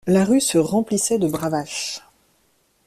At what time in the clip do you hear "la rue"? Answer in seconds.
0.07-0.41